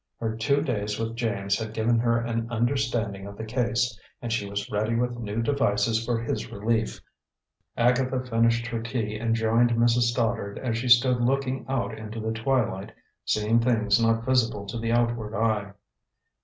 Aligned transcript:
Her 0.19 0.35
two 0.35 0.63
days 0.63 0.97
with 0.97 1.15
James 1.15 1.59
had 1.59 1.75
given 1.75 1.99
her 1.99 2.17
an 2.17 2.49
understanding 2.51 3.27
of 3.27 3.37
the 3.37 3.45
case, 3.45 3.99
and 4.19 4.33
she 4.33 4.49
was 4.49 4.67
ready 4.71 4.95
with 4.95 5.19
new 5.19 5.43
devices 5.43 6.03
for 6.03 6.19
his 6.19 6.51
relief. 6.51 6.99
Agatha 7.77 8.19
finished 8.25 8.65
her 8.65 8.81
tea 8.81 9.15
and 9.19 9.35
joined 9.35 9.73
Mrs. 9.73 10.09
Stoddard 10.09 10.57
as 10.57 10.79
she 10.79 10.89
stood 10.89 11.21
looking 11.21 11.67
out 11.69 11.95
into 11.95 12.19
the 12.19 12.31
twilight, 12.33 12.91
seeing 13.25 13.59
things 13.59 13.99
not 14.01 14.25
visible 14.25 14.65
to 14.65 14.79
the 14.79 14.91
outward 14.91 15.35
eye. 15.35 15.71